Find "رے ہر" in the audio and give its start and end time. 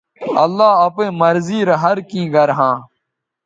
1.67-1.97